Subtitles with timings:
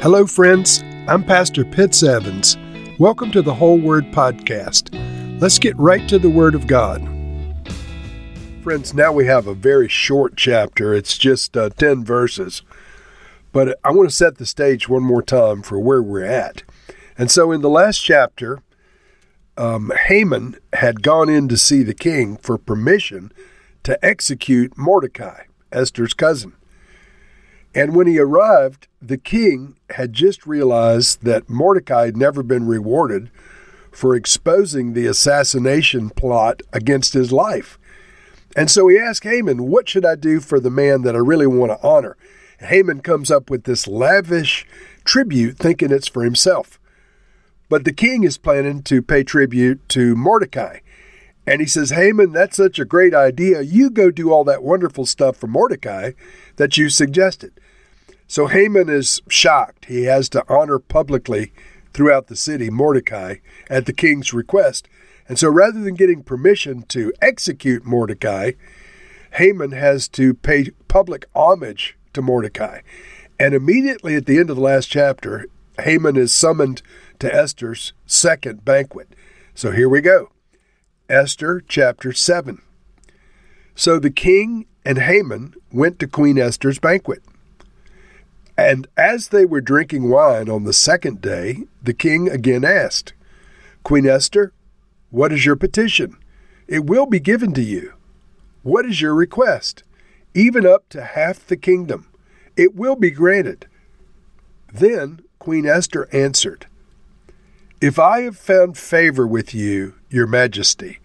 [0.00, 0.84] Hello, friends.
[1.08, 2.56] I'm Pastor Pitts Evans.
[3.00, 4.94] Welcome to the Whole Word Podcast.
[5.40, 7.02] Let's get right to the Word of God.
[8.62, 10.94] Friends, now we have a very short chapter.
[10.94, 12.62] It's just uh, 10 verses.
[13.50, 16.62] But I want to set the stage one more time for where we're at.
[17.18, 18.62] And so in the last chapter,
[19.56, 23.32] um, Haman had gone in to see the king for permission
[23.82, 26.52] to execute Mordecai, Esther's cousin.
[27.74, 33.30] And when he arrived, the king had just realized that Mordecai had never been rewarded
[33.92, 37.78] for exposing the assassination plot against his life.
[38.56, 41.46] And so he asked Haman, What should I do for the man that I really
[41.46, 42.16] want to honor?
[42.60, 44.66] Haman comes up with this lavish
[45.04, 46.80] tribute, thinking it's for himself.
[47.68, 50.78] But the king is planning to pay tribute to Mordecai.
[51.48, 53.62] And he says, Haman, that's such a great idea.
[53.62, 56.12] You go do all that wonderful stuff for Mordecai
[56.56, 57.58] that you suggested.
[58.26, 59.86] So Haman is shocked.
[59.86, 61.54] He has to honor publicly
[61.94, 63.36] throughout the city Mordecai
[63.70, 64.90] at the king's request.
[65.26, 68.52] And so rather than getting permission to execute Mordecai,
[69.32, 72.82] Haman has to pay public homage to Mordecai.
[73.40, 75.46] And immediately at the end of the last chapter,
[75.80, 76.82] Haman is summoned
[77.20, 79.08] to Esther's second banquet.
[79.54, 80.30] So here we go.
[81.08, 82.60] Esther chapter 7.
[83.74, 87.22] So the king and Haman went to Queen Esther's banquet.
[88.58, 93.14] And as they were drinking wine on the second day, the king again asked,
[93.84, 94.52] Queen Esther,
[95.08, 96.18] what is your petition?
[96.66, 97.94] It will be given to you.
[98.62, 99.84] What is your request?
[100.34, 102.08] Even up to half the kingdom.
[102.54, 103.66] It will be granted.
[104.70, 106.66] Then Queen Esther answered,
[107.80, 110.98] if I have found favor with you, your majesty,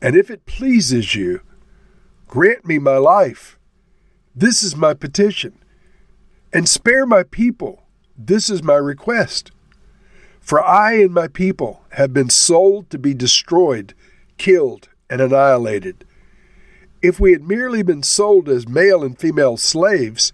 [0.00, 1.40] and if it pleases you,
[2.28, 3.58] grant me my life.
[4.34, 5.58] This is my petition.
[6.52, 7.82] And spare my people.
[8.16, 9.50] This is my request.
[10.40, 13.94] For I and my people have been sold to be destroyed,
[14.38, 16.04] killed, and annihilated.
[17.02, 20.32] If we had merely been sold as male and female slaves,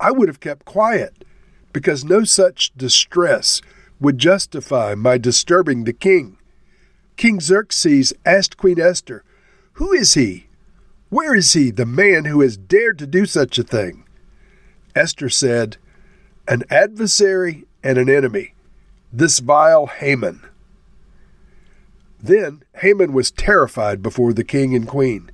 [0.00, 1.24] I would have kept quiet,
[1.72, 3.62] because no such distress
[4.02, 6.36] would justify my disturbing the king.
[7.16, 9.22] King Xerxes asked Queen Esther,
[9.74, 10.48] Who is he?
[11.08, 14.04] Where is he, the man who has dared to do such a thing?
[14.96, 15.76] Esther said,
[16.48, 18.54] An adversary and an enemy,
[19.12, 20.42] this vile Haman.
[22.20, 25.30] Then Haman was terrified before the king and queen.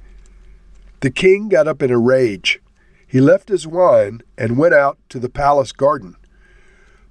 [1.00, 2.60] The king got up in a rage.
[3.06, 6.16] He left his wine and went out to the palace garden.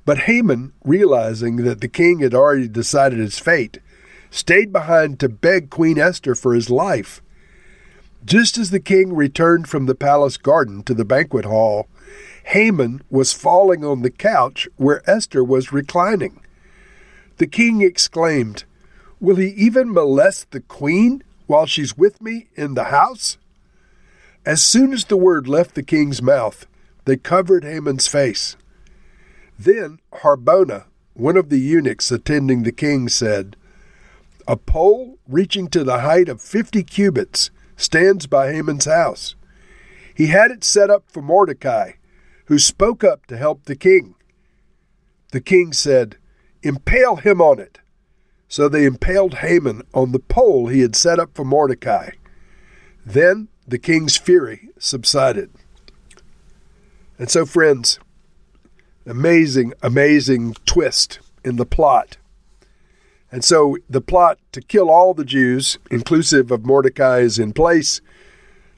[0.07, 3.79] But Haman, realizing that the king had already decided his fate,
[4.31, 7.21] stayed behind to beg Queen Esther for his life.
[8.23, 11.89] Just as the king returned from the palace garden to the banquet hall,
[12.45, 16.39] Haman was falling on the couch where Esther was reclining.
[17.35, 18.63] The king exclaimed,
[19.19, 23.37] Will he even molest the queen while she's with me in the house?
[24.45, 26.65] As soon as the word left the king's mouth,
[27.03, 28.55] they covered Haman's face.
[29.57, 33.55] Then Harbona, one of the eunuchs attending the king, said,
[34.47, 39.35] A pole reaching to the height of fifty cubits stands by Haman's house.
[40.13, 41.93] He had it set up for Mordecai,
[42.45, 44.15] who spoke up to help the king.
[45.31, 46.17] The king said,
[46.63, 47.79] Impale him on it.
[48.47, 52.11] So they impaled Haman on the pole he had set up for Mordecai.
[53.05, 55.51] Then the king's fury subsided.
[57.19, 57.99] And so, friends,
[59.07, 62.17] amazing, amazing twist in the plot.
[63.31, 68.01] And so the plot to kill all the Jews, inclusive of Mordecai, is in place.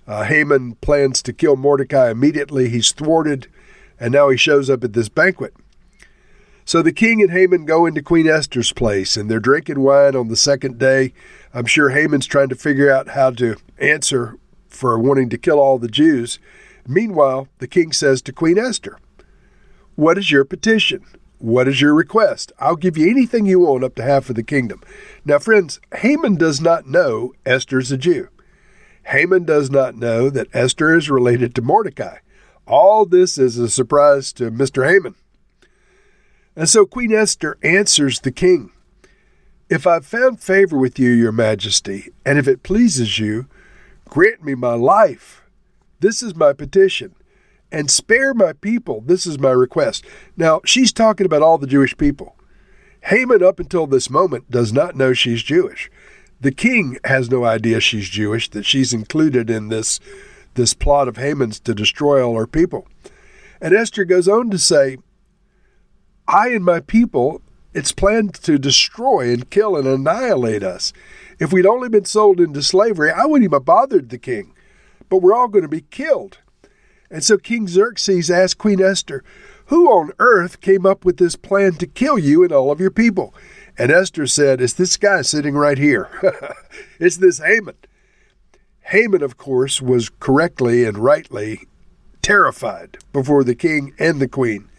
[0.07, 2.69] Uh, Haman plans to kill Mordecai immediately.
[2.69, 3.47] He's thwarted,
[4.00, 5.53] and now he shows up at this banquet.
[6.66, 10.28] So the king and Haman go into Queen Esther's place, and they're drinking wine on
[10.28, 11.13] the second day.
[11.53, 14.35] I'm sure Haman's trying to figure out how to answer
[14.67, 16.38] for wanting to kill all the Jews.
[16.88, 18.97] Meanwhile, the king says to Queen Esther,
[20.00, 21.04] what is your petition?
[21.40, 22.53] What is your request?
[22.58, 24.82] I'll give you anything you want up to half of the kingdom.
[25.26, 28.29] Now, friends, Haman does not know Esther's a Jew.
[29.08, 32.20] Haman does not know that Esther is related to Mordecai.
[32.66, 34.90] All this is a surprise to Mr.
[34.90, 35.16] Haman.
[36.56, 38.72] And so Queen Esther answers the king
[39.70, 43.47] If I've found favor with you, your majesty, and if it pleases you,
[44.08, 45.41] grant me my life.
[46.00, 47.16] This is my petition
[47.72, 49.02] and spare my people.
[49.02, 50.06] This is my request.
[50.36, 52.36] Now, she's talking about all the Jewish people.
[53.04, 55.90] Haman, up until this moment, does not know she's Jewish.
[56.42, 60.00] The king has no idea she's Jewish, that she's included in this,
[60.56, 62.88] this plot of Haman's to destroy all her people.
[63.62, 64.98] And Esther goes on to say,
[66.28, 67.42] I and my people,
[67.74, 70.94] it's planned to destroy and kill and annihilate us.
[71.40, 74.54] If we'd only been sold into slavery, I wouldn't even have bothered the king.
[75.10, 76.40] But we're all going to be killed.
[77.11, 79.23] And so King Xerxes asked Queen Esther,
[79.66, 82.91] Who on earth came up with this plan to kill you and all of your
[82.91, 83.34] people?
[83.78, 86.09] And Esther said, It's this guy sitting right here.
[87.00, 87.76] it's this Haman.
[88.82, 91.67] Haman, of course, was correctly and rightly
[92.22, 94.70] terrified before the king and the queen.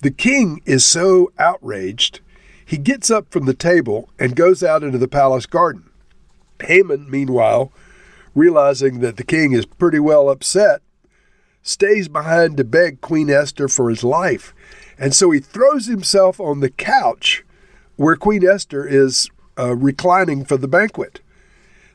[0.00, 2.20] The king is so outraged,
[2.64, 5.90] he gets up from the table and goes out into the palace garden.
[6.62, 7.72] Haman, meanwhile,
[8.34, 10.82] realizing that the king is pretty well upset,
[11.62, 14.54] stays behind to beg Queen Esther for his life.
[14.98, 17.44] And so he throws himself on the couch
[17.96, 19.28] where Queen Esther is
[19.58, 21.20] uh, reclining for the banquet.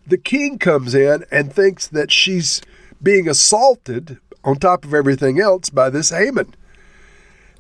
[0.06, 2.62] The king comes in and thinks that she's
[3.02, 6.56] being assaulted on top of everything else by this Haman.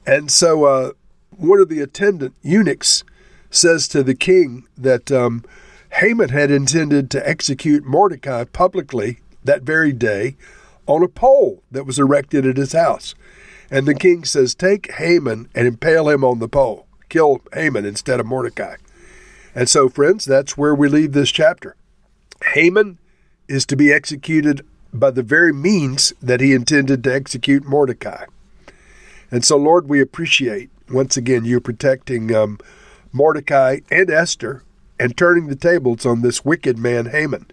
[0.06, 0.92] And so uh,
[1.30, 3.04] one of the attendant eunuchs
[3.50, 5.46] says to the king that um,
[5.94, 10.36] Haman had intended to execute Mordecai publicly that very day
[10.88, 13.16] on a pole that was erected at his house.
[13.72, 16.88] And the king says, Take Haman and impale him on the pole.
[17.10, 18.76] Kill Haman instead of Mordecai.
[19.56, 21.76] And so, friends, that's where we leave this chapter.
[22.54, 22.98] Haman
[23.48, 28.26] is to be executed by the very means that he intended to execute Mordecai.
[29.32, 32.60] And so, Lord, we appreciate once again you protecting um,
[33.12, 34.64] Mordecai and Esther
[35.00, 37.48] and turning the tables on this wicked man Haman.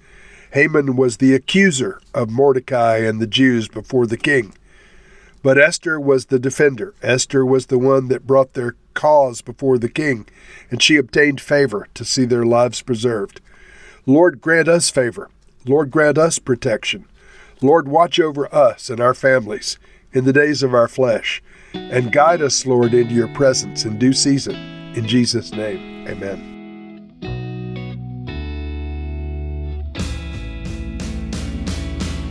[0.53, 4.55] Haman was the accuser of Mordecai and the Jews before the king.
[5.43, 6.95] But Esther was the defender.
[7.03, 10.27] Esther was the one that brought their cause before the king,
[10.71, 13.41] and she obtained favor to see their lives preserved.
[14.07, 15.31] Lord, grant us favor.
[15.65, 17.07] Lord, grant us protection.
[17.63, 19.79] Lord, watch over us and our families
[20.13, 21.43] in the days of our flesh.
[21.75, 24.57] And guide us, Lord, into your presence in due season.
[24.97, 26.60] In Jesus' name, amen.